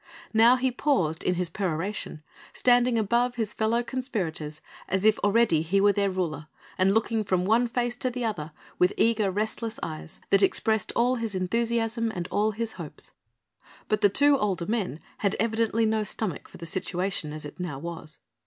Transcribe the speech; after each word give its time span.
Now 0.33 0.55
he 0.55 0.71
paused 0.71 1.21
in 1.23 1.35
his 1.35 1.47
peroration, 1.51 2.23
standing 2.53 2.97
above 2.97 3.35
his 3.35 3.53
fellow 3.53 3.83
conspirators 3.83 4.59
as 4.87 5.05
if 5.05 5.19
already 5.19 5.61
he 5.61 5.79
were 5.79 5.93
their 5.93 6.09
ruler, 6.09 6.47
and 6.75 6.91
looking 6.95 7.23
from 7.23 7.45
one 7.45 7.67
face 7.67 7.95
to 7.97 8.09
the 8.09 8.25
other 8.25 8.51
with 8.79 8.93
eager 8.97 9.29
restless 9.29 9.79
eyes 9.83 10.19
that 10.31 10.41
expressed 10.41 10.91
all 10.95 11.17
his 11.17 11.35
enthusiasm 11.35 12.11
and 12.15 12.27
all 12.29 12.49
his 12.49 12.71
hopes. 12.71 13.11
But 13.89 14.01
the 14.01 14.09
two 14.09 14.39
older 14.39 14.65
men 14.65 15.01
had 15.19 15.35
evidently 15.39 15.85
no 15.85 16.03
stomach 16.03 16.47
for 16.47 16.57
the 16.57 16.65
situation 16.65 17.31
as 17.31 17.45
it 17.45 17.59
now 17.59 17.77
was. 17.77 18.17